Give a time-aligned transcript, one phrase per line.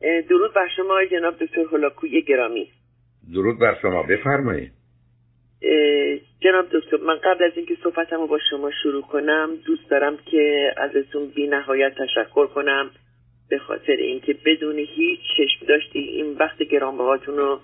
[0.00, 2.68] درود بر شما جناب دکتر هولاکوی گرامی.
[3.34, 4.72] درود بر شما بفرمایید.
[6.40, 11.28] جناب دکتر من قبل از اینکه صحبتمو با شما شروع کنم دوست دارم که ازتون
[11.28, 12.90] بی نهایت تشکر کنم
[13.50, 17.60] به خاطر اینکه بدون هیچ چشم داشتی این وقت گرانبهاتون رو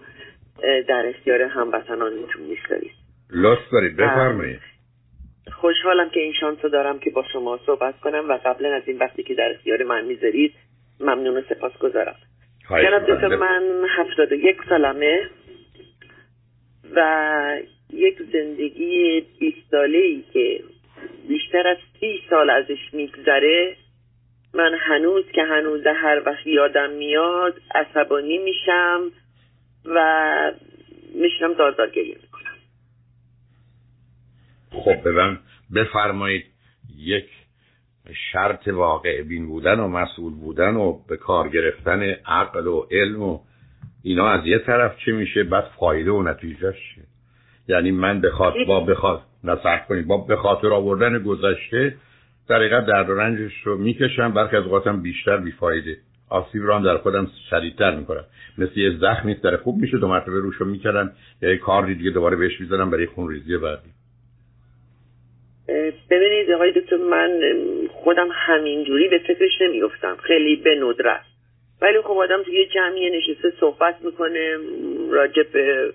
[0.88, 2.92] در اختیار هموطنانتون می‌ذارید
[3.30, 4.60] لطف دارید بفرمایید.
[5.60, 8.98] خوشحالم که این شانس رو دارم که با شما صحبت کنم و قبلا از این
[8.98, 10.54] وقتی که در اختیار من می‌ذارید
[11.00, 12.16] ممنون و سپاس گذارم
[12.70, 15.30] جناب دکتر من هفتاد و یک سالمه
[16.94, 17.58] و
[17.92, 20.64] یک زندگی بیست ساله ای که
[21.28, 23.76] بیشتر از سی سال ازش میگذره.
[24.54, 29.10] من هنوز که هنوز هر وقت یادم میاد عصبانی میشم
[29.84, 30.52] و
[31.14, 32.54] میشنم دار گریه می‌کنم.
[34.70, 35.38] خب به
[35.74, 36.44] بفرمایید
[36.96, 37.28] یک
[38.12, 43.40] شرط واقع بین بودن و مسئول بودن و به کار گرفتن عقل و علم و
[44.02, 47.04] اینا از یه طرف چه میشه؟ بعد فایده و نتیجهش چیه؟
[47.68, 50.06] یعنی من بخواد با بخواد نصح کنید.
[50.06, 51.96] با به خاطر آوردن گذشته
[52.48, 54.32] در درد و رنجش رو می‌کشم.
[54.32, 55.96] برخی از اوقاتم بیشتر بیفایده.
[56.30, 58.24] آسیب رو هم در خودم شدیدتر می‌کنم.
[58.58, 62.10] مثل یه زخمی در خوب میشه دو مرتبه روش رو می‌کردن یا یه کار دیگه
[62.10, 63.90] دوباره بهش می‌زنم برای خونریزی بعدی.
[66.10, 67.40] ببینید آقای دکتر من
[67.90, 71.24] خودم همینجوری به فکرش نمیفتم خیلی به ندرت.
[71.82, 74.56] ولی خب آدم توی جمعی نشسته صحبت می‌کنه
[75.10, 75.92] راجع به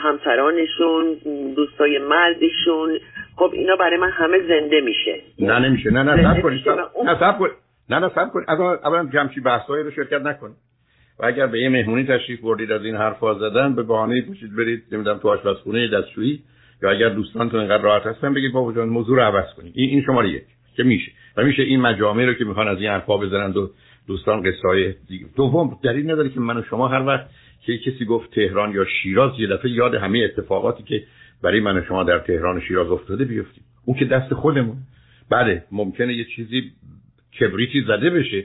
[0.00, 1.14] همسرانشون
[1.56, 2.98] دوستای مردشون.
[3.36, 5.20] خب اینا برای من همه زنده میشه.
[5.38, 5.90] نه نمیشه.
[5.90, 6.68] نه نه سب کنید.
[7.04, 7.52] نه سب کنید.
[7.90, 8.50] نه نه سب کنید.
[8.50, 10.56] اولا جمشی بحثایی رو شرکت نکنید.
[11.18, 14.82] و اگر به یه مهمونی تشریف بردید از این حرفا زدن به بهانه پوشید برید.
[14.92, 16.42] نمی‌دونم تو آشپزخونه دستشویی.
[16.82, 20.02] یا اگر دوستانتون اینقدر راحت هستن بگید بابا جان موضوع رو عوض کنید این این
[20.02, 20.42] شماره یک.
[20.76, 21.12] که میشه.
[21.36, 23.68] و میشه این مجامع رو که می‌خوان از این حرفا بزنن و
[24.06, 24.94] دوستان قصه های
[25.36, 27.26] دوم دلیل نداره که من و شما هر وقت
[27.66, 31.02] که کسی گفت تهران یا شیراز یه دفعه یاد همه اتفاقاتی که
[31.42, 33.64] برای من و شما در تهران و شیراز افتاده بیفتیم.
[33.84, 34.76] اون که دست خودمون.
[35.30, 36.72] بله ممکنه یه چیزی
[37.40, 38.44] کبریتی زده بشه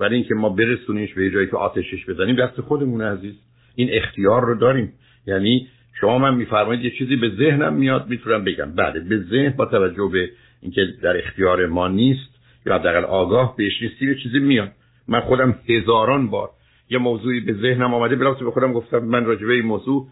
[0.00, 3.34] ولی اینکه ما برسونیمش به جایی که آتشش بزنیم دست خودمون عزیز.
[3.74, 4.92] این اختیار رو داریم.
[5.26, 5.68] یعنی
[6.00, 8.72] شما من میفرمایید یه چیزی به ذهنم میاد می‌تونم بگم.
[8.74, 10.30] بله به ذهن با توجه به
[10.62, 12.30] اینکه در اختیار ما نیست
[12.66, 14.72] یا حداقل آگاه بهش نیستی به چیزی میاد.
[15.08, 16.50] من خودم هزاران بار
[16.90, 18.16] یه موضوعی به ذهنم آمده.
[18.16, 20.08] بلافاصله به خودم گفتم من راجبه این موضوع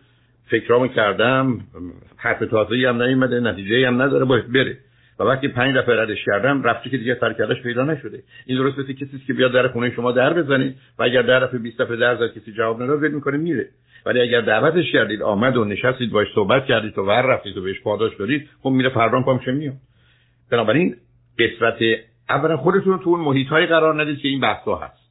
[0.46, 1.60] فکرامو کردم
[2.16, 4.78] حرف تازه‌ای هم نیومده نتیجه هم نداره باید بره.
[5.18, 8.22] و وقتی پنج دفعه ردش کردم رفتی که دیگه سرکردش پیدا نشده.
[8.46, 11.58] این درست مثل کسی که بیاد در خونه شما در بزنید و اگر در دفعه
[11.58, 13.68] 20 دفعه در زد کسی جواب نداد ول می‌کنه میره.
[14.06, 17.80] ولی اگر دعوتش کردید آمد و نشستید باش صحبت کردید و ور رفتید و بهش
[17.80, 19.74] پاداش بدید خب میره فردا پامشه میاد.
[20.50, 20.96] بنابراین
[21.38, 21.78] قسمت
[22.28, 25.04] اولا خودتون تو اون محیط های قرار ندید که این بحثا هست.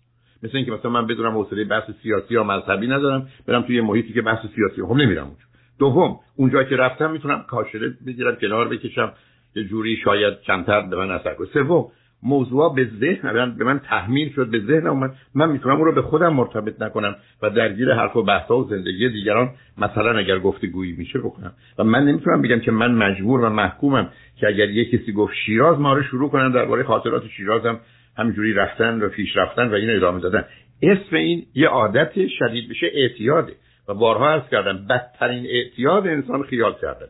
[0.44, 4.22] مثل اینکه مثلا من بدونم حوصله بحث سیاسی یا مذهبی ندارم برم توی محیطی که
[4.22, 5.44] بحث سیاسی خب نمیرم اونجا.
[5.80, 9.14] دوم اونجا که رفتم می‌تونم کاشله بگیرم کنار بکشم
[9.56, 11.48] یه جوری شاید کمتر به من اثر کنه.
[11.54, 11.92] سوم
[12.26, 15.16] موضوع به ذهن به من تحمیل شد به ذهن اومد.
[15.36, 19.10] من می‌تونم اون رو به خودم مرتبط نکنم و درگیر حرف و بحث و زندگی
[19.10, 21.54] دیگران مثلا اگر گفتگویی میشه بکنم.
[21.80, 25.80] و من نمی‌تونم بگم که من مجبور و محکومم که اگر یه کسی گفت شیراز
[25.80, 27.80] ما رو شروع کنن درباره خاطرات شیرازم.
[28.18, 30.46] همینجوری رفتن و پیش رفتن و این ادامه دادن.
[30.82, 33.54] اسم این یه عادت شدید بشه اعتیاده.
[33.88, 37.08] و بارها عرض کردم بدترین اعتیاد انسان خیال کردن.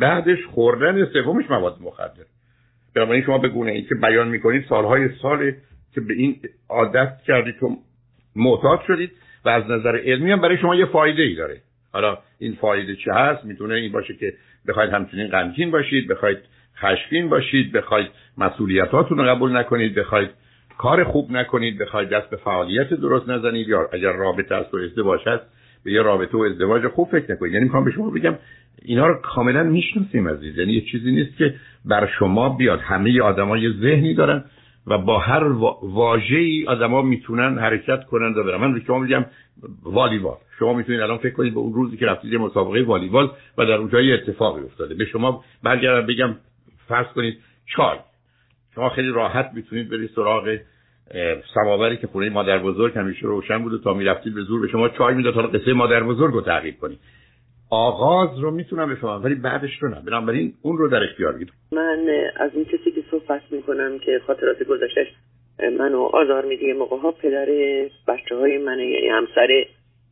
[0.00, 2.24] بعدش خوردن سومش مواد مخدر.
[2.96, 5.52] بنابراین شما به گونه ای که بیان می‌کنید سالهای سال
[5.94, 6.36] که به این
[6.68, 7.66] عادت کردید که
[8.36, 9.10] معتاد شدید
[9.44, 11.60] و از نظر علمی هم برای شما یه فایده ای داره.
[11.92, 14.32] حالا این فایده چه هست؟ می‌تونه این باشه که
[14.68, 16.38] بخواید همچنین غمگین باشید بخواید
[16.76, 18.08] خشمگین باشید بخواید
[18.38, 20.30] مسئولیتاتون رو قبول نکنید بخواید
[20.78, 25.20] کار خوب نکنید بخواید دست به فعالیت درست نزنید یا اگر رابطه است و ازدواج
[25.28, 25.44] هست
[25.86, 27.52] به یه رابطه و ازدواج خوب فکر نکنید.
[27.52, 28.34] یعنی می‌خوام به شما بگم
[28.82, 30.58] اینا رو کاملا می‌شناسیم عزیز.
[30.58, 31.54] یعنی یه چیزی نیست که
[31.84, 32.80] بر شما بیاد.
[32.80, 34.44] همه آدما یه ذهنی دارن
[34.86, 35.44] و با هر
[35.82, 38.60] واژه‌ای آدما می‌تونن حرکت کنن و برن.
[38.60, 39.24] من به شما میگم
[39.82, 40.36] والیبال.
[40.58, 44.00] شما می‌تونید الان فکر کنید به اون روزی که رفتید مسابقه والیبال و در اونجا
[44.00, 44.94] یه اتفاقی افتاده.
[44.94, 46.34] به شما برگردم بگم
[46.88, 47.38] فرض کنید
[47.76, 47.98] چای.
[48.74, 50.58] شما خیلی راحت می‌تونید برید سراغ
[51.54, 54.88] سماوری که خونه مادر بزرگ همیشه روشن بود و تا می‌رفتید به زور به شما
[54.88, 56.98] چای می‌داد تا قصه مادر بزرگ رو تعقیب کنید.
[57.70, 60.02] آغاز رو می‌تونم بفهمم ولی بعدش رو نه.
[60.06, 64.62] بنابراین اون رو در اختیار بگیرم من از این کسی که صحبت می‌کنم که خاطرات
[64.62, 65.06] گذشتش
[65.78, 67.46] منو آزار میده موقع ها پدر
[68.08, 69.64] بچه های من یعنی همسر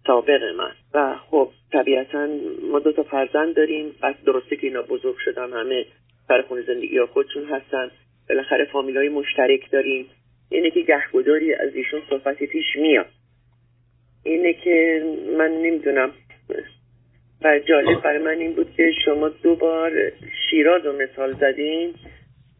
[0.06, 0.70] سابق من.
[0.94, 2.29] و خب طبیعتا
[2.70, 5.85] ما دو تا فرزند داریم بعد درسته که اینا بزرگ شدن همه
[6.29, 7.90] سر خونه زندگی ها خودشون هستن.
[8.29, 10.06] بالاخره فامیل های مشترک داریم.
[10.49, 13.06] اینه که گهگداری از ایشون صحبتی پیش میاد.
[14.23, 15.02] اینه که
[15.38, 16.11] من نمی‌دونم.
[17.43, 19.93] و جالب برای من این بود که شما دو بار
[20.50, 21.94] شیراز رو مثال زدین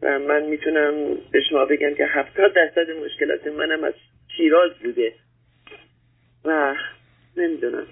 [0.01, 0.93] و من می‌تونم
[1.31, 3.93] به شما بگم که هفتاد درصد مشکلات منم از
[4.37, 5.13] شیراز بوده.
[6.45, 6.75] و
[7.37, 7.87] نمی‌دونم.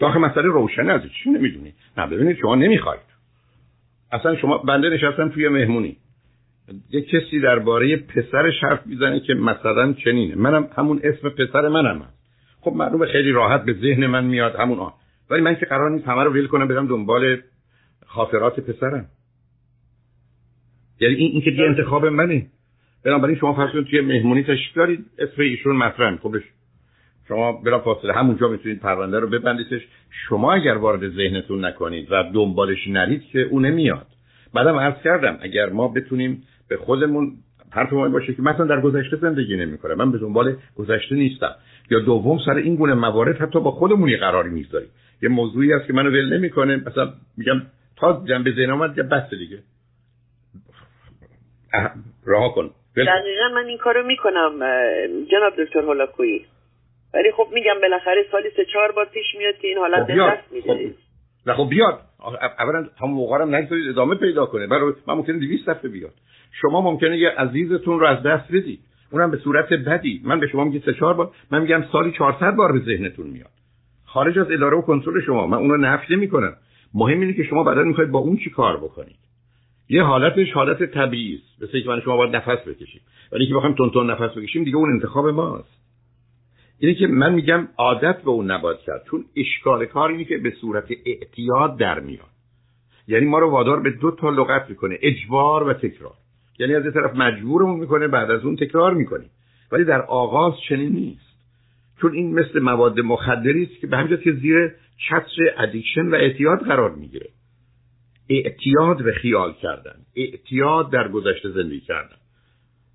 [0.00, 3.00] داخل مسئله روشن از چی نمی‌دونی؟ نه ببینید شما نمی‌خواید.
[4.12, 5.96] اصلا شما بنده نشستم توی مهمونی.
[6.90, 10.34] یه کسی درباره پسرش حرف می‌زنه که مثلا چنینه.
[10.34, 12.02] منم همون اسم پسر منم.
[12.02, 12.16] هست.
[12.60, 14.92] خب معلومه خیلی راحت به ذهن من میاد همون آن
[15.30, 17.36] ولی من که قرار نیست همه رو ول کنم برم دنبال
[18.06, 19.06] خاطرات پسرم.
[21.00, 22.46] یعنی این, این که دیگه انتخاب منه.
[23.04, 26.42] بنابراین شما فرض کنید توی مهمونی تشریف دارید اسم ایشون مطرح خبش
[27.28, 29.82] شما برا فاصله همونجا می‌تونید پرونده رو ببندیدش
[30.28, 34.06] شما اگر وارد ذهنتون نکنید و دنبالش نرید که اون نمیاد.
[34.54, 37.32] بعدم عرض کردم اگر ما بتونیم به خودمون
[37.70, 39.94] حرف ما باشه که مثلا در گذشته زندگی نمی‌کنه.
[39.94, 41.54] من به دنبال گذشته نیستم.
[41.90, 44.88] یا دوم سر این گونه موارد حتی با خودمون قراری می‌ذاریم
[45.22, 46.76] یه موضوعی هست که منو ول نمی‌کنه.
[46.76, 47.62] مثلا میگم
[47.96, 49.58] تا جنبه ذهن اومد یه بس دیگه.
[52.24, 52.70] راه کن.
[52.96, 54.58] دقیقا من این کارو می‌کنم
[55.30, 56.44] جناب دکتر هولاکویی.
[57.14, 60.52] ولی خب میگم بالاخره سالی سه چهار بار پیش میاد که این حالت خب دست
[60.52, 60.66] میده.
[60.66, 60.94] خب
[61.46, 62.00] نه خب بیاد.
[62.58, 64.66] اولا هم موقع هم نگذارید ادامه پیدا کنه.
[64.66, 66.12] برای من ممکنه 200 دفعه بیاد.
[66.60, 68.80] شما ممکنه یه عزیزتون رو از دست بدید.
[69.10, 70.22] اونم به صورت بدی.
[70.24, 73.50] من به شما میگم سه چهار بار من میگم سالی 400 بار به ذهنتون میاد.
[74.04, 75.46] خارج از اداره و کنترل شما.
[75.46, 76.56] من اون رو نفی نمی‌کنم.
[76.94, 79.16] مهم اینه که شما بعدا می‌خواید با اون چی کار بکنید.
[79.88, 81.62] یه حالتش حالت طبیعی است.
[81.62, 83.00] مثل که من شما باید نفس بکشیم.
[83.32, 85.76] ولی که بخوایم تون تون نفس بکشیم دیگه اون انتخاب ماست.
[86.78, 89.02] اینه که من میگم عادت به اون نباید کرد.
[89.10, 92.36] چون اشکال کار اینه که به صورت اعتیاد در میاد.
[93.08, 94.98] یعنی ما رو وادار به دو تا لغت می‌کنه.
[95.02, 96.14] اجبار و تکرار.
[96.58, 99.30] یعنی از یه طرف مجبورمون می‌کنه بعد از اون تکرار می‌کنیم.
[99.72, 101.36] ولی در آغاز چنین نیست.
[102.00, 104.72] چون این مثل مواد مخدری است که به همین که زیر
[105.08, 107.28] چتر ادیکشن و اعتیاد قرار می‌گیره.
[108.30, 109.96] اعتیاد به خیال کردن.
[110.16, 112.16] اعتیاد در گذشته زندگی کردن.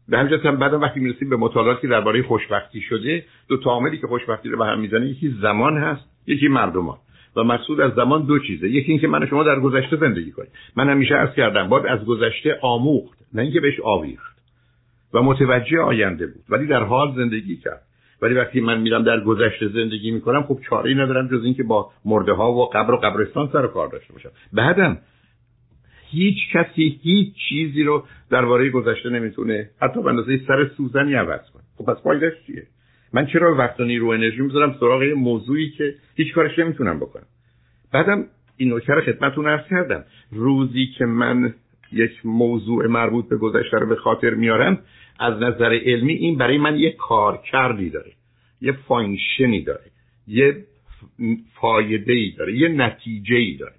[0.10, 4.50] به همین هم بعدم وقتی می‌رسیم به مطالعاتی درباره خوشبختی شده دو تعاملی که خوشبختی
[4.50, 6.98] رو به هم می‌زنه یکی زمان هست یکی مردمان.
[7.36, 8.70] و مقصود از زمان دو چیزه.
[8.70, 10.52] یکی اینکه من شما در گذشته زندگی کنیم.
[10.76, 13.21] من همیشه عرض کردم باید از گذشته آموخت.
[13.34, 14.32] نه اینکه بهش آویخت.
[15.14, 16.44] و متوجه آینده بود.
[16.50, 17.82] ولی در حال زندگی کرد.
[18.22, 21.92] ولی وقتی من میرم در گذشته زندگی می‌کنم خب چاره ای ندارم جز اینکه با
[22.06, 24.30] مرده ها و قبر و قبرستان سر کار داشته باشم.
[24.54, 24.98] بعدم
[26.10, 31.64] هیچ کسی هیچ چیزی رو درباره گذشته نمی‌تونه حتی به اندازه سر سوزنی عوض کنه.
[31.78, 32.64] خب پس فایدهش چیه؟
[33.14, 37.26] من چرا وقت و نیرو انرژی می‌ذارم سراغ یه موضوعی که هیچ کارش نمی‌تونم بکنم؟
[37.94, 38.26] بعدم
[38.58, 40.04] این نکته رو خدمتتون عرض کردم.
[40.32, 41.54] روزی که من
[41.94, 44.80] یک موضوع مربوط به گذشته رو به خاطر میارم.
[45.20, 48.12] از نظر علمی این برای من یه کارکردی داره
[48.62, 49.92] یه function ی داره
[50.28, 50.66] یه
[51.54, 53.74] فایده ای داره یه نتیجه ای داره.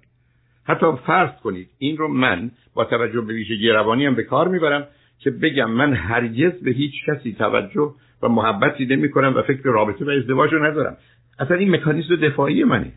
[0.63, 4.87] حتی فرض کنید این رو من با توجه به ویژگی روانی هم به کار می‌برم
[5.19, 7.93] که بگم من هرگز به هیچ کسی توجه
[8.23, 10.97] و محبتی نمی کنم و فکر رابطه و ازدواج رو ندارم.
[11.39, 12.93] اصلا این مکانیزم دفاعی منه.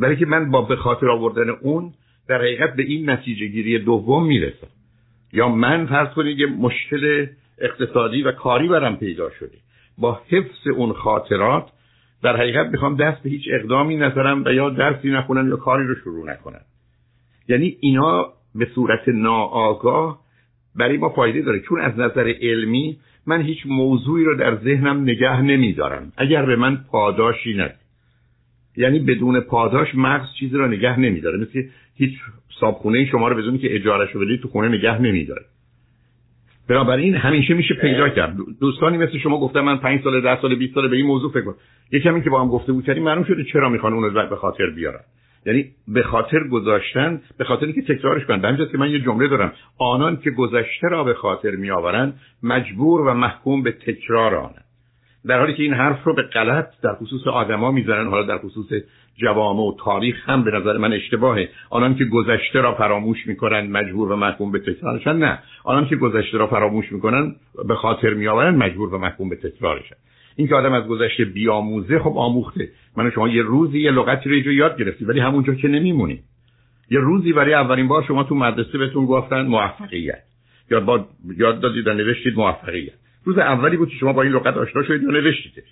[0.00, 1.92] برای که من با به خاطر آوردن اون
[2.30, 4.66] در حقیقت به این نتیجه گیری دوم می‌رسم
[5.32, 7.26] یا من فرض کنید یه مشکل
[7.58, 9.58] اقتصادی و کاری برم پیدا شده.
[9.98, 11.68] با حفظ اون خاطرات
[12.22, 15.94] در حقیقت می‌خوام دست به هیچ اقدامی نذارم و یا درسی نخونم یا کاری رو
[15.94, 16.60] شروع نکنم.
[17.48, 20.20] یعنی اینا به صورت ناآگاه
[20.76, 21.60] برای ما فایده داره.
[21.60, 26.12] چون از نظر علمی من هیچ موضوعی رو در ذهنم نگه نمیدارم.
[26.16, 27.89] اگر به من پاداشی ندید.
[28.80, 31.38] یعنی بدون پاداش مغز چیزی رو نگه نمیداره.
[31.38, 31.62] مثل
[31.96, 32.12] هیچ
[32.60, 35.42] صابخونه شما رو بدونی که اجارش رو بدید تو خونه نگه نمیداره.
[36.68, 38.36] بنابراین همیشه میشه پیدا کرد.
[38.60, 41.40] دوستانی مثل شما گفتم من 5 سال 10 سال 20 سال به این موضوع فکر
[41.40, 41.54] کنم
[41.92, 44.36] یکم این که با هم گفته بود کردیم معلوم شده چرا می‌خوان اون رو به
[44.36, 45.00] خاطر بیارن.
[45.46, 48.56] یعنی به خاطر گذاشتن به خاطر اینکه تکرارش کنن.
[48.56, 49.52] به که من یه جمله دارم.
[49.78, 54.64] آنان که گذشته را به خاطر میآورند مجبور و محکوم به تکرار آنند.
[55.26, 58.66] در حالی که این حرف رو به غلط در خصوص آدما می‌زنن حالا در خصوص
[59.16, 61.48] جوامع و تاریخ هم به نظر من اشتباهه.
[61.70, 65.38] آنان که گذشته را فراموش می‌کنن مجبور و محکوم به تکرارشن نه.
[65.64, 67.34] آنان که گذشته را فراموش می‌کنن
[67.68, 69.96] به خاطر میآورن مجبور و محکوم به تکرارشن.
[70.36, 72.68] این که آدم از گذشته بیاموزه خب آموخته.
[72.96, 76.20] من شما یه روزی یه لغتی رو یاد گرفتی ولی همونجا که نمیمونی
[76.90, 80.22] یه روزی برای اولین بار شما تو مدرسه بهتون گفتن موفقیت.
[80.70, 82.92] یا با یاد دادید و نوشتید موفقیت.
[83.24, 85.68] روز اولی بود که شما با این لغت آشنا شدید و نوشتیدش.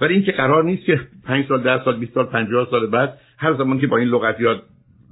[0.00, 3.54] ولی اینکه قرار نیست که 5 سال 10 سال 20 سال 50 سال بعد هر
[3.54, 4.62] زمان که با این لغت یاد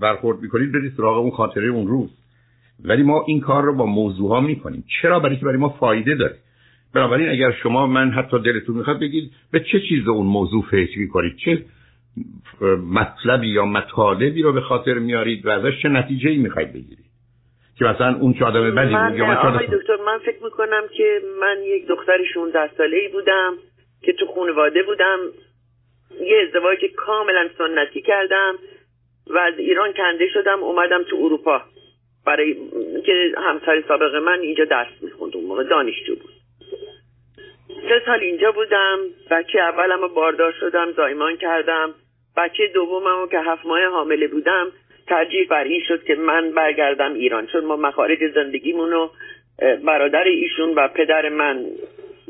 [0.01, 2.11] برخورد می‌کنید برید سراغ اون خاطره اون روز.
[2.85, 4.85] ولی ما این کار رو با موضوع ها می‌کنیم.
[5.03, 6.37] چرا؟ برای که برای ما فایده داره.
[6.95, 11.37] بنابراین اگر شما من حتی دلتون می‌خواد بگید به چه چیز اون موضوع فکر می‌کنید؟
[11.37, 11.65] چه
[12.91, 17.04] مطلبی یا مطالبی رو به خاطر میارید و ازش چه نتیجه ای می‌خواید بگیرید؟
[17.79, 21.63] که مثلا اون چه آدم بدی بود یا آقای دکتر من فکر می‌کنم که من
[21.63, 23.55] یک دختر 16 ساله ای بودم
[24.03, 25.19] که تو خانواده بودم.
[26.21, 28.55] یه ازدواج کاملا سنتی کردم
[29.27, 31.63] و از ایران کنده شدم اومدم تو اروپا.
[32.27, 32.57] برای
[33.07, 36.31] که همسر سابق من اینجا درس می‌خوند اون موقع دانشجو بود.
[37.89, 38.99] سه سال اینجا بودم
[39.31, 41.95] بچه اولم رو باردار شدم زایمان کردم.
[42.37, 44.67] بچه دومم که هفت ماه حامله بودم
[45.07, 49.11] ترجیح بر این شد که من برگردم ایران چون ما مخارج زندگیمون رو
[49.85, 51.67] برادر ایشون و پدر من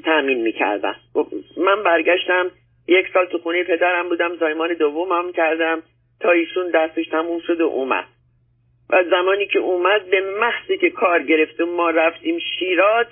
[0.05, 1.27] تأمین می‌کردم خب،
[1.57, 2.51] من برگشتم
[2.89, 5.83] یک سال تو خونه پدرم بودم زایمان دومم کردم
[6.21, 8.05] تا ایشون دستش تموم شد و اومد.
[8.91, 13.07] و زمانی که اومد به محضی که کار گرفت و ما رفتیم شیراز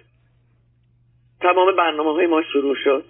[1.40, 3.04] تمام برنامه های ما شروع شد.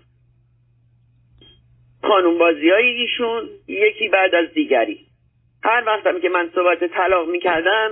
[2.02, 5.06] خانون بازی های ایشون یکی بعد از دیگری.
[5.64, 7.90] هر وقتم که من صحبت طلاق می‌کردم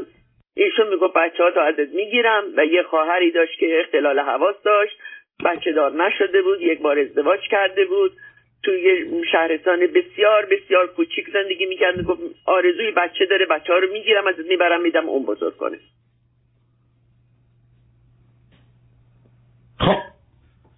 [0.55, 4.99] ایشون می‌گفت بچه ها تا ازت می‌گیرم و یه خواهری داشت که اختلال حواس داشت.
[5.45, 8.13] بچه دار نشده بود یک بار ازدواج کرده بود.
[8.63, 12.03] توی شهرستان بسیار بسیار کوچیک زندگی می‌کرد.
[12.03, 15.79] گفت آرزوی بچه داره بچه ها رو می‌گیرم ازت می‌برم میدم اون بزرگ کنه.
[19.79, 19.97] خب.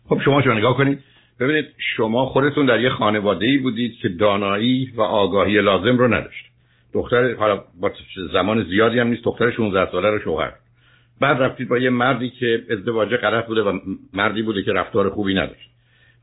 [0.09, 0.99] خب شما شما نگاه کنید؟
[1.41, 6.51] ببینید شما خودتون در یه خانواده ای بودید که دانایی و آگاهی لازم رو نداشت.
[6.95, 7.91] دختر حالا با
[8.33, 10.53] زمان زیادی هم نیست دختر 16 ساله رو شوهر.
[11.21, 13.79] بعد رفتید با یه مردی که ازدواج غلط بوده و
[14.13, 15.71] مردی بوده که رفتار خوبی نداشت.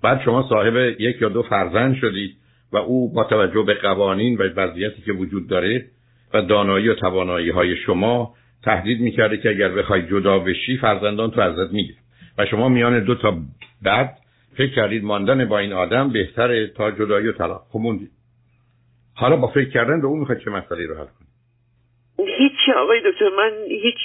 [0.04, 2.36] بعد شما صاحب یک یا دو فرزند شدید
[2.72, 5.86] و او با توجه به قوانین و وضعیتی که وجود داره
[6.34, 8.34] و دانایی و توانایی های شما
[8.64, 11.98] تهدید می‌کرده که اگر بخوای جدا بشی فرزندان تو ازت می‌گیره
[12.38, 13.38] و شما میان دو تا
[13.82, 14.18] بعد
[14.58, 17.62] فکر کردید ماندن با این آدم بهتره تا جدایی و طلاق.
[17.70, 17.80] خب
[19.20, 21.30] حالا با فکر کردن به اون می‌خواید چه مسئله رو حل کنید
[22.38, 24.00] هیچ آقای دکتر من هیچ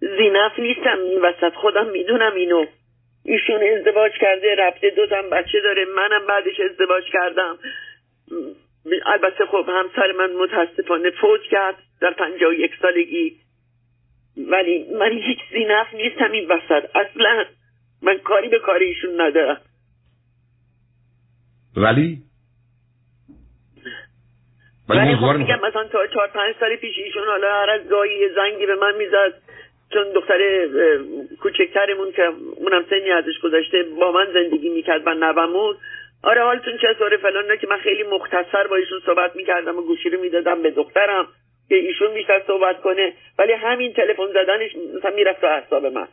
[0.00, 0.98] زینف نیستم.
[1.10, 2.66] این وسط خودم می‌دونم اینو.
[3.24, 5.84] ایشون ازدواج کرده رفته دو بچه داره.
[5.84, 7.58] منم بعدش ازدواج کردم.
[9.06, 13.36] البته خب همسر من متاسفانه فوت کرد در پنجاه یک سالگی.
[14.50, 16.96] ولی من هیچ زینف نیستم این وسط.
[16.96, 17.44] اصلا
[18.02, 19.60] من کاری به کار ایشون ندارم.
[21.76, 22.29] ولی
[24.90, 28.66] ولی خب میگم مثلا تا چهار پنج سال پیش ایشون حالا هر از گاهی زنگی
[28.66, 29.34] به من می‌زد.
[29.92, 30.38] چون دختر
[31.42, 32.22] کوچکترمون که
[32.56, 35.76] اونم سنی ازش گذاشته با من زندگی می‌کرد و نومون.
[36.24, 40.10] آره حالتون چطوره فلان نه که من خیلی مختصر با ایشون صحبت می‌کردم و گوشی
[40.10, 41.26] رو می‌دادم به دخترم
[41.68, 43.12] که ایشون بیشتر صحبت کنه.
[43.38, 46.08] ولی همین تلفن زدنش مثلا می‌رفت تو اعصاب من.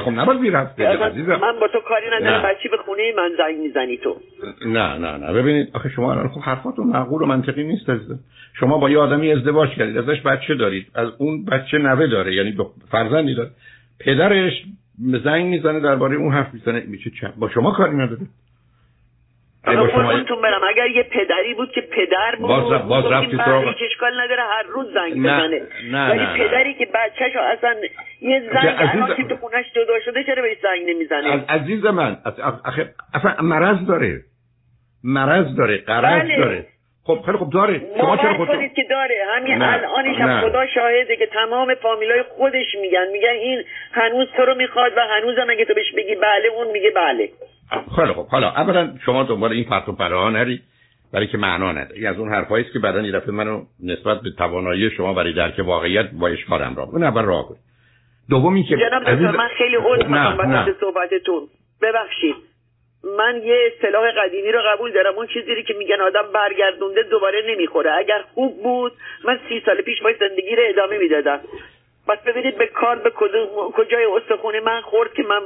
[0.00, 1.36] خب نباید می‌رفته عزیزم.
[1.36, 4.16] من با تو کاری ندارم بچی به خونه من زنگ می‌زنی تو.
[4.66, 5.32] نه نه نه.
[5.32, 8.18] ببینید آخه شما الان خب حرفاتون معقول و منطقی نیست عزیزم.
[8.60, 10.86] شما با یه آدمی ازدواج کردید ازش بچه دارید.
[10.94, 12.56] از اون بچه نوه داره یعنی
[12.90, 13.50] فرزندی داره.
[14.00, 14.64] پدرش
[15.24, 16.84] زنگ می‌زنه درباره اون حرف می‌زنه.
[16.86, 18.20] میشه با شما کاری نداره
[19.64, 20.60] خودتون برم.
[20.68, 24.86] اگر یه پدری بود که پدر بود باز, باز رفتی تو اشکال نداره هر روز
[24.94, 25.62] زنگ بزنه.
[25.92, 27.74] ولی پدری که بچه‌شو اصلا
[28.20, 32.16] یه زنگ الان که تو خونش جدا شده چرا بهش زنگ نمی‌زنه؟ عزیز من
[33.14, 34.20] اصلا مرض داره.
[35.04, 36.36] مرض داره قرض بله.
[36.36, 36.66] داره.
[37.04, 37.80] خب خیلی خب داره.
[38.00, 39.14] شما چرا خودتون که داره.
[39.36, 43.06] همین الانش هم خدا شاهده که تمام فامیلای خودش میگن.
[43.12, 46.90] میگن این هنوز تو رو می‌خواد و هنوزم اگه تو بهش بگی بله اون میگه
[46.90, 47.28] بله.
[47.96, 50.60] خیلی خب حالا اولا شما دنبال این پرت و پرها نری
[51.12, 54.20] برای که معنا نداره این از اون حرفایی است که بعدا یه دفعه منو نسبت
[54.20, 57.60] به توانایی شما برای درک واقعیت با اشکارم را اون اول راه کنید.
[58.30, 59.26] دومی که جناب عزیز...
[59.26, 61.48] من خیلی عذر می‌خوام صحبتتون.
[61.82, 62.36] ببخشید.
[63.18, 65.14] من یه اصطلاح قدیمی رو قبول دارم.
[65.14, 67.92] اون چیزی که میگن آدم برگردونده دوباره نمی‌خوره.
[67.92, 68.92] اگر خوب بود
[69.24, 71.40] من سی سال پیش باید زندگی رو ادامه می‌دادم.
[72.08, 73.10] بس ببینید به کار به
[73.74, 75.40] کجای استخونه من خورد که من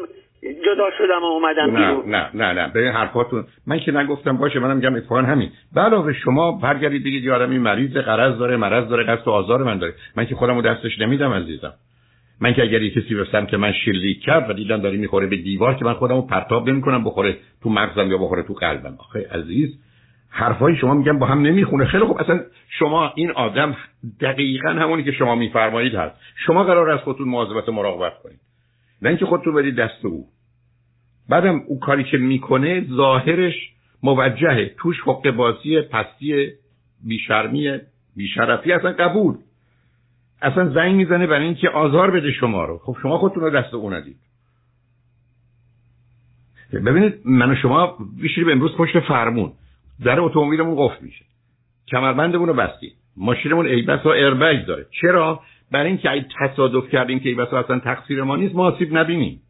[0.55, 2.69] جدا شدم و اومدم نه نه نه نه.
[2.69, 3.45] به حرفاتون.
[3.67, 5.51] من که نگفتم باشه منم میگم اتفاقا همین.
[5.77, 9.79] علاوه شما برگردید بگید یه آدمی مریض قرض داره مرض داره قصد و آزار من
[9.79, 9.95] داره.
[10.17, 11.73] من که خودمو دستش نمیدم عزیزم.
[12.41, 15.75] من که اگر کسی به که من شلیک کرد و دیدم داره می‌خوره به دیوار
[15.75, 18.97] که من خودمو پرتاب نمی‌کنم بخوره تو مغزم یا بخوره تو قلبم.
[18.99, 19.79] آخه عزیز
[20.31, 21.85] حرفای شما میگم با هم نمی‌خونه.
[21.85, 22.21] خیلی خوب.
[22.21, 22.41] اصلا
[22.79, 23.77] شما این آدم
[24.21, 26.15] دقیقا همونی که شما میفرمایید هست.
[26.47, 28.39] شما قرار از خودتون مواظبت مراقبت کنید.
[29.03, 30.25] نه اینکه خودتون بدید دست او.
[31.29, 33.55] بعدم او کاری که می‌کنه ظاهرش
[34.03, 34.75] موجهه.
[34.79, 36.53] توش حق بازی پستی
[37.05, 37.79] بیشرمی
[38.17, 39.35] بیشرفی اصلا قبول.
[40.43, 42.79] اصلا زنگ می‌زنه برای اینکه آزار بده شما رو.
[42.79, 44.17] خب شما خودتون رو دست او ندید.
[46.73, 47.97] ببینید من و شما
[48.37, 49.53] به امروز پشت فرمون.
[50.05, 51.25] در اتومبیلمون قفل میشه.
[51.89, 52.93] کمربندمون رو بستیم.
[53.17, 54.87] ماشینمون ایبس و ایربگ داره.
[55.01, 55.41] چرا؟
[55.73, 59.41] برای اینکه اگه تصادف کردیم که ایبس اصلا تقصیر ما نیست ما آسیب نبینیم.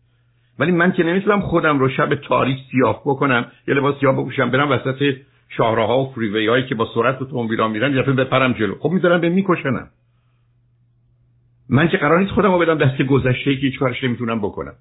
[0.59, 4.71] ولی من که نمی‌تونم خودم رو شب تاریک سیاه بکنم یه لباس سیاه بپوشم برم
[4.71, 5.17] وسط
[5.49, 8.75] شاهراها و فریوی هایی که با سرعت اتومبیلا میرن یه بپرم جلو.
[8.81, 9.89] خب می‌ذارم به میکشنم.
[11.69, 14.75] من که قرار نیست خودم رو بدم دست گذشته ای که هیچ کارش نمی‌تونم بکنم.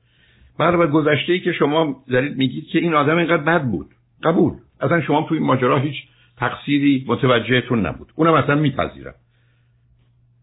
[0.59, 3.87] بله گذشته ای که شما دارید میگید که این آدم اینقدر بد بود.
[4.23, 4.53] قبول.
[4.81, 5.95] اصلا شما توی ماجرا هیچ
[6.37, 8.11] تقصیری متوجهتون نبود.
[8.15, 9.13] اونم اصلا میپذیرم.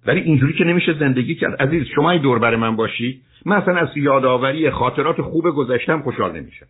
[0.07, 1.63] ولی اینجوری که نمیشه زندگی کرد.
[1.63, 6.41] عزیز شما این دور بر من باشی من اصلا از یادآوری خاطرات خوب گذشتم خوشحال
[6.41, 6.67] نمیشم.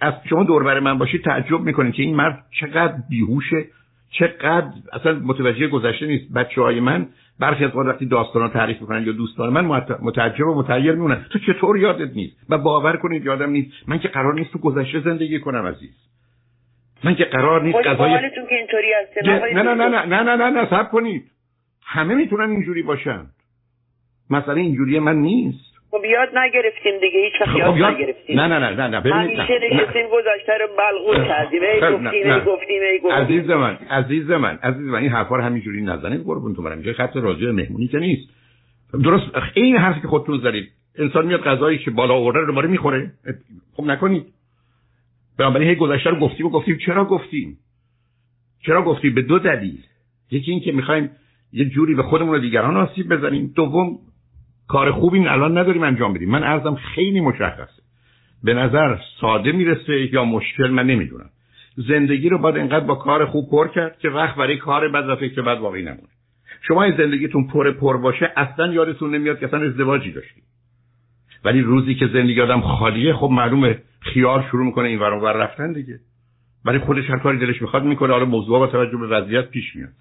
[0.00, 3.64] از شما دور بر من باشی تعجب می‌کنید که این مرد چقدر بیهوشه
[4.10, 6.32] چقدر اصلا متوجه گذشته نیست.
[6.32, 7.06] بچه های من
[7.40, 11.26] برخی از وقتی داستان تعریف می‌کنن یا دوستان من متعجب و متحیر میمونن.
[11.30, 13.72] تو چطور یادت نیست؟ و باور کنید یادم نیست.
[13.86, 15.94] من که قرار نیست تو گذشته زندگی کنم عزیز.
[17.04, 18.10] من که قرار نیست قضای
[18.48, 18.92] که اینطوری
[19.54, 21.31] نه نه نه نه نه نه نه نه کنید.
[21.84, 23.26] همه می‌تونن اینجوری باشن.
[24.30, 25.72] مثلا اینجوری من نیست.
[25.90, 29.00] خب یاد نگرفتیم دیگه هیچ وقت خب یاد نگرفتیم نه نه نه نه نه.
[29.00, 31.62] ببینید همیشه نشستیم گذشته رو بلغور کردیم.
[31.62, 35.42] ای گفتیم ای گفتیم ای گفتیم عزیز من عزیز من عزیز من این حرفا رو
[35.42, 36.72] همینجوری نزنید قربون تو برم.
[36.72, 38.30] اینجا خط راجع مهمونی که نیست.
[39.04, 39.24] درست
[39.54, 40.68] این حرفی که خودتون زدید.
[40.98, 43.10] انسان میاد غذایی که بالا آورده رو دوباره می‌خوره.
[43.76, 44.26] خب نکنید.
[45.38, 46.78] بنابراین هی گذشته رو گفتیم و گفتیم.
[46.86, 47.58] چرا گفتیم؟
[48.66, 49.78] چرا گفتیم؟ به دو دلیل.
[50.30, 51.10] یکی این که می‌خوایم
[51.52, 53.52] یه جوری به خودمون و دیگران آسیب بزنیم.
[53.56, 53.98] دوم
[54.68, 56.30] کار خوبی الان نداریم انجام بدیم.
[56.30, 57.82] من ارزم خیلی مشخصه.
[58.44, 61.30] به نظر ساده می‌رسه یا مشکل؟ من نمی‌دونم.
[61.76, 65.16] زندگی رو باید انقدر با کار خوب پر کرد که وقت برای کار بد و
[65.16, 66.08] فکر بد واقعی نمونه.
[66.68, 70.42] شما این زندگیتون پر پر باشه اصلا یادتون نمیاد که اصلا ازدواجی داشتید.
[71.44, 76.00] ولی روزی که زندگی آدم خالیه خب معلومه خیال شروع می‌کنه این ور رفتن دیگه.
[76.64, 78.12] برای خودش هر کاری دلش می‌خواد می‌کنه.
[78.12, 79.92] حالا موضوع با توجه به وضعیت پیش میاد.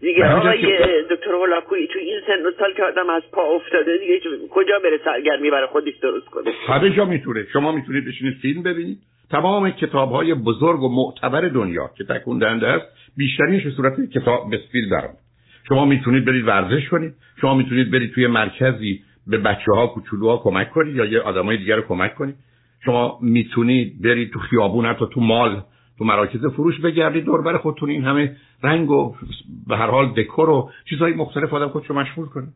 [0.00, 0.78] دیگه آقای
[1.10, 5.00] دکتر هولاکویی تو این سن و سال که آدم از پا افتاده دیگه کجا بره
[5.04, 7.46] سرگرمی برای خودش درست کنه؟ همه جا می‌تونه.
[7.52, 8.98] شما می‌تونید بشینید فیلم ببینید.
[9.30, 12.86] تمام کتاب های بزرگ و معتبر دنیا که تکون دهنده است
[13.16, 15.18] بیشترینش به صورت کتاب به فیلم درآمد.
[15.68, 17.14] شما می‌تونید برید ورزش کنید.
[17.40, 21.76] شما می‌تونید برید توی مرکزی به بچه ها کوچولوها کمک کنید یا یه آدمای دیگر
[21.76, 22.34] رو کمک کنید.
[22.84, 25.62] شما می‌تونید برید تو خیابون حتی تو mall
[26.00, 29.14] تو مراکز فروش بگردید دور بر خودتون این همه رنگ و
[29.68, 32.46] به هر حال دکور و چیزهای مختلف آدم خودشو مشغول کنه.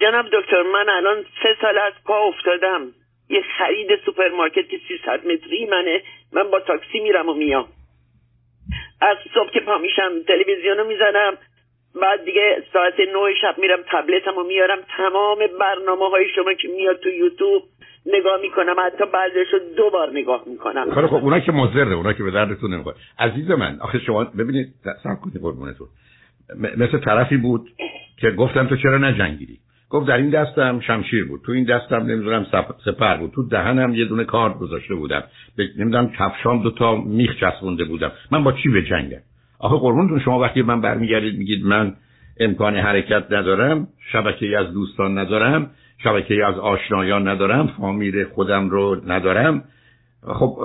[0.00, 2.80] جناب دکتر من الان سه سال از پا افتادم.
[3.28, 7.66] یه خرید سوپرمارکت که 300 متری منه من با تاکسی میرم و میام.
[9.00, 11.38] از صبح که پا میشم تلویزیون رو می‌زنم.
[12.02, 14.78] بعد دیگه ساعت نه شب میرم تبلتم و میارم.
[14.96, 17.62] تمام برنامه های شما که میاد تو یوتیوب
[18.06, 20.94] نگاه می‌کنم حتی بعضیش رو دو بار نگاه می‌کنم.
[20.94, 22.96] خب خب اونا که مزره اونا که به دردتون نمی‌خوره.
[23.18, 25.86] عزیز من آخه شما ببینید سب کنید قربونتون.
[26.76, 27.70] مثل طرفی بود
[28.16, 29.58] که گفتم تو چرا نجنگیدی؟
[29.90, 32.46] گفت در این دستم شمشیر بود تو این دستم نمی‌دونم
[32.84, 35.22] سپر بود تو دهنم یه دونه کارت گذاشته بودم.
[35.58, 38.12] نمی‌دونم کفشام دو تا میخ چسبونده بودم.
[38.30, 39.20] من با چی به جنگم؟
[39.58, 41.96] آخه قربونتون شما وقتی من برمیگردید میگید من
[42.40, 45.70] امکان حرکت ندارم شبکه از دوستان ندارم.
[46.04, 49.64] شبکه از آشنایان ندارم فامیل خودم رو ندارم.
[50.22, 50.56] خب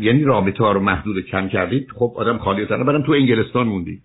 [0.00, 1.88] یعنی رابطه ها رو محدود کم کردید.
[1.98, 4.02] خب آدم خالی تنه برم تو انگلستان موندید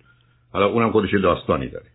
[0.54, 1.86] حالا اونم خودش داستانی داره.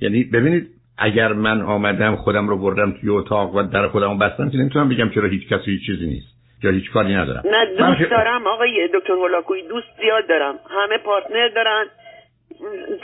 [0.00, 4.58] یعنی ببینید اگر من آمدم خودم رو بردم توی اتاق و در خودم بستم که
[4.58, 6.36] نمی‌تونم بگم چرا هیچ کسی هیچ چیزی نیست.
[6.62, 7.42] یا هیچ کاری ندارم.
[7.44, 10.54] نه دوست دارم آقای دکتر هولاکوی دوست زیاد دارم.
[10.70, 11.84] همه پارتنر دارن.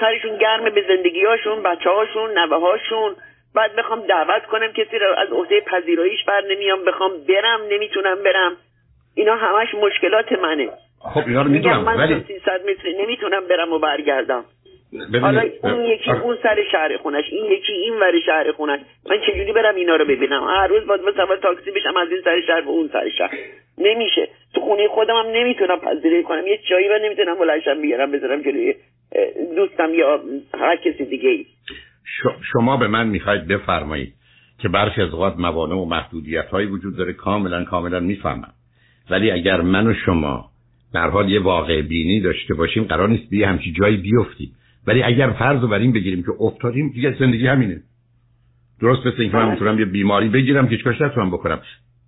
[0.01, 3.13] سرشون گرمه به زندگیهاشون بچه هاشون نوه هاشون
[3.55, 8.57] بعد بخوام دعوت کنم کسی رو از عهده پذیراییش بر نمیام بخوام برم نمی‌تونم برم.
[9.15, 10.69] اینا همش مشکلات منه.
[11.01, 14.45] خب اینا رو می‌دونم من ولی 300 متر نمی‌تونم برم و برگردم.
[15.21, 18.81] حالا اون یکی اون سر شهر خونش این یکی این ور شهر خونش.
[19.11, 22.41] من چجوری برم اینا رو ببینم؟ هر روز باید مثلا تاکسی بشم از این سر
[22.47, 23.39] شهر به اون سر شهر.
[23.79, 24.29] نمیشه.
[24.55, 26.47] تو خونه خودم هم نمی‌تونم پذیرایی کنم.
[26.47, 28.75] یه جایی و نمی‌تونم بلنشم بیارم بذارم جلوی
[29.57, 30.21] دوستم یا
[30.55, 31.47] هر کسی دیگه ای
[32.53, 34.15] شما به من می‌خواید بفرمایید
[34.59, 38.53] که برخی از اوقات موانع و محدودیت هایی وجود داره کاملا کاملا می‌فهمم.
[39.11, 40.51] ولی اگر من و شما
[40.93, 44.53] در حال یه واقع بینی داشته باشیم قرار نیست به همچی جایی بیفتیم.
[44.87, 47.83] ولی اگر فرض رو بر این بگیریم که افتادیم دیگه زندگی همینه.
[48.81, 51.61] درست مثل اینکه من می‌تونم یه بیماری بگیرم که هیچ نتونم بکنم.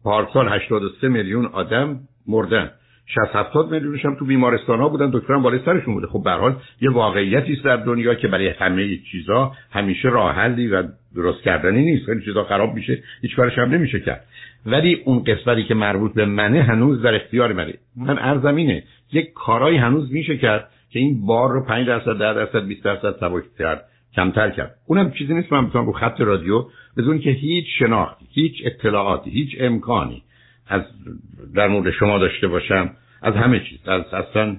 [0.04, 2.70] پارسال 83 میلیون آدم مردن.
[3.06, 5.10] 60 70 میلیونش هم تو بیمارستان ها بودن.
[5.10, 6.06] دکتران بالای سرشون بوده.
[6.06, 10.68] خب به حال یه واقعیتی است در دنیا که برای همه چیزا همیشه راه حلی
[10.68, 10.82] و
[11.14, 12.06] درست کردنی نیست.
[12.06, 13.02] خیلی چیزا خراب میشه.
[13.22, 14.24] هیچ کارش هم نمیشه کرد.
[14.66, 17.74] ولی اون قسمتی که مربوط به منه هنوز در اختیار منه.
[17.96, 22.34] من ارزم اینه یک کارایی هنوز میشه کرد که این بار رو 5 درصد 10
[22.34, 23.84] درصد 20 درصد سبک کرد
[24.16, 24.74] کمتر کرد.
[24.86, 25.52] اونم چیزی نیست.
[25.52, 26.64] من بتونم رو خط رادیو
[26.96, 30.22] بدون که هیچ شناختی هیچ اطلاعاتی هیچ امکانی
[30.66, 30.82] از
[31.54, 32.90] در مورد شما داشته باشم
[33.22, 33.88] از همه چیز.
[33.88, 34.56] از اصلا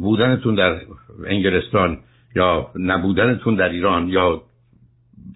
[0.00, 0.80] بودنتون در
[1.26, 1.98] انگلستان
[2.36, 4.42] یا نبودنتون در ایران یا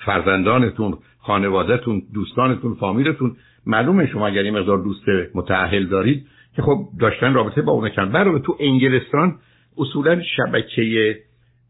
[0.00, 7.34] فرزندانتون خانوادهتون دوستانتون فامیلتون معلومه شما اگر این مقدار دوست متعهل دارید که خب داشتن
[7.34, 9.38] رابطه با اون کردن برای تو انگلستان
[9.78, 11.18] اصولا شبکه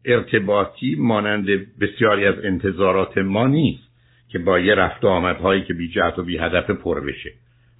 [0.05, 1.45] ارتباطی مانند
[1.81, 3.83] بسیاری از انتظارات ما نیست
[4.29, 7.31] که با یه رفت آمدهایی که بی جهت و بی هدف پر بشه.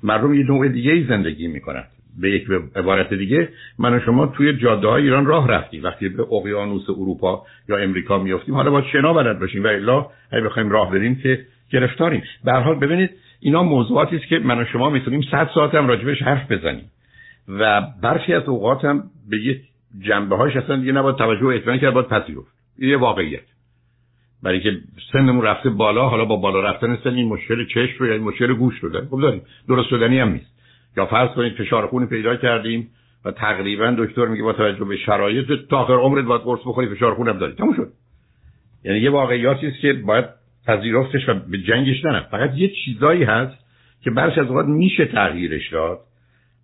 [0.04, 1.84] مردم یه نوع دیگه ای زندگی می‌کنن.
[2.22, 5.84] به یک عبارت دیگه من و شما توی جاده های ایران راه رفتیم.
[5.84, 9.64] وقتی به اقیانوس اروپا یا امریکا میافتیم حالا با شنا بلد باشیم.
[9.64, 12.24] و الا اگه بخوایم راه بریم که گرفتاریم.
[12.46, 16.22] به حال ببینید اینا موضوعاتی است که من و شما می‌تونیم 100 ساعت هم راجبش
[16.22, 16.92] حرف بزنیم.
[17.50, 19.62] و برخی از اوقات هم به یه
[20.02, 22.56] جنبه هاش اصلا دیگه نباید توجه و اطمینان کرد باید پذیرفت.
[22.80, 23.55] یه واقعیت.
[24.46, 24.78] برای که
[25.12, 28.54] سنمون رفته بالا حالا با بالا رفتن سن این مشکل چشم رو یا این مشکل
[28.54, 29.10] گوش رو داریم.
[29.10, 29.42] خب داریم.
[29.68, 30.56] درست شدنی هم نیست.
[30.98, 32.88] یا فرض کنید فشار خون پیدا کردیم
[33.26, 37.14] و تقریبا دکتر میگه با توجه به شرایط تا آخر عمرت باید قرص بخوری فشار
[37.16, 37.54] خون هم داری.
[37.54, 37.88] تموم شد.
[38.84, 40.26] یعنی یه واقعیاتی است که باید
[40.68, 43.66] پذیرفتش و به جنگش فقط یه چیزایی هست
[44.04, 46.00] که برش از اوقات میشه تغییرش داد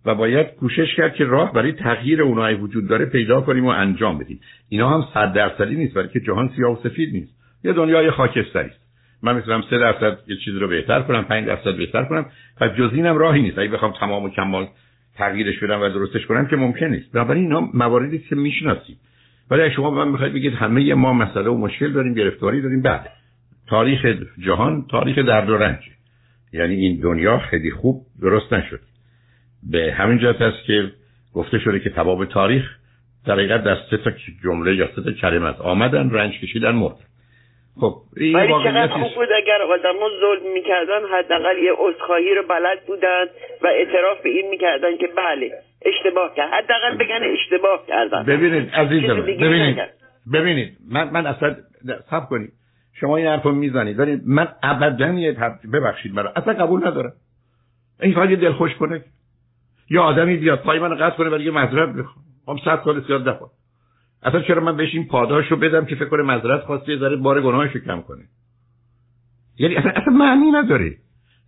[0.04, 4.18] و باید کوشش کرد که راه برای تغییر اونایی وجود داره پیدا کنیم و انجام
[4.18, 4.40] بدیم.
[4.68, 7.41] اینا هم صد درصدی نیست برای که جهان سیاه و سفید نیست.
[7.64, 8.68] یه دنیای خاکستری.
[8.68, 8.80] است
[9.22, 12.26] من می‌تونم سه درصد یه چیزی رو بهتر کنم پنج درصد بهتر کنم
[12.60, 13.58] و جز اینم راهی نیست.
[13.58, 14.68] اگه بخوام تمام و کمال
[15.16, 17.12] تغییرش بدم و درستش کنم که ممکن نیست.
[17.12, 18.96] بنابراین اینا مواردی که می‌شناسیم.
[19.50, 23.08] ولی شما من می‌خواید بگید همه ما مسئله و مشکل داریم گرفتاری داریم بعد
[23.68, 24.06] تاریخ
[24.38, 25.78] جهان تاریخ درد و رنج
[26.52, 28.80] یعنی این دنیا خیلی خوب درست نشد.
[29.70, 30.92] به همین جهت است که
[31.34, 32.76] گفته شده که تباب تاریخ
[33.26, 34.10] در حقیقت در سه تا
[34.42, 36.96] جمله یا سه تا کلمه آمدن رنج کشیدن مرد.
[37.80, 42.86] خب این ولی چقدر خوب بود اگر آدما ظلم می‌کردن حداقل یه عذرخواهی رو بلد
[42.86, 43.24] بودن
[43.62, 45.50] و اعتراف به این می‌کردن که بله
[45.84, 46.50] اشتباه کرد.
[46.52, 48.24] حداقل بگن اشتباه کردن.
[48.24, 49.78] ببینید عزیزم ببینید
[50.32, 51.56] ببینید من من اصلا
[52.10, 52.52] صبر کنید.
[53.00, 55.36] شما این حرفو می‌زنید ولی من ابدا یه
[55.72, 57.12] ببخشید مرا اصلا قبول ندارم.
[58.02, 59.04] این فقط دل خوش کنه.
[59.90, 63.28] یا آدمی بیاد پای من قطع کنه ولی یه معذرت بخوام هم صد سال زیاد
[63.28, 63.50] نخواد.
[64.22, 67.16] اصلا چرا من بهش این پاداش رو بدم که فکر کنه معذرت خواسته یه ذره
[67.16, 68.22] بار گناهش رو کم کنه؟
[69.58, 70.96] یعنی اصلا اصلا معنی نداره.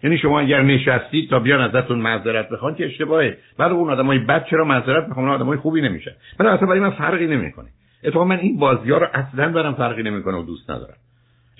[0.03, 3.39] یعنی شما اگر نشستید تا بیان ازتون معذرت بخوان که اشتباهه.
[3.59, 7.27] بعد اون آدمای بد چرا معذرت می‌خوان؟ آدمای خوبی نمیشه من اصلا برای من فرقی
[7.27, 7.69] نمی‌کنه.
[8.05, 10.97] اتفاقا من این بازی ها رو اصلا برام فرقی نمی‌کنه و دوست ندارم.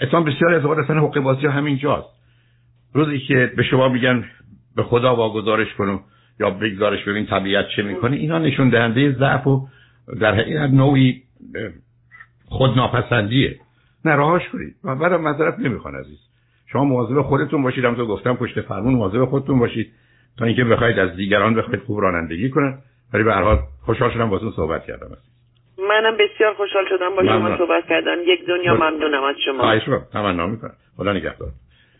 [0.03, 2.09] اتفاقا بسیار از اصلا حقوق بازی ها همین جاست.
[2.93, 4.25] روزی که به شما میگن
[4.77, 6.01] به خدا واگذارش کنم
[6.41, 9.69] یا بگذارش ببین طبیعت چه می‌کنه اینا نشون دهنده ضعف و
[10.21, 11.23] در حقیقت نوعی
[12.49, 13.61] خودناپسندیه.
[14.05, 16.19] نه راهاش کنید و بعدم معذرت نمی‌خوان عزیز.
[16.67, 17.85] شما مواظب خودتون باشید.
[17.85, 19.93] هم تو گفتم پشت فرمون مواظب خودتون باشید
[20.39, 22.79] تا اینکه بخواید از دیگران بخواید خوب رانندگی کنن.
[23.13, 25.07] ولی به هر حال خوشحال شدم باهاتون صحبت کردم
[25.79, 29.59] منم بسیار خوشحال شدم با شما صحبت کردم یک دنیا ممنونم از شما.
[29.59, 30.75] خواهش رو تمنا می‌کنم.
[30.97, 31.49] خدا نگهدار.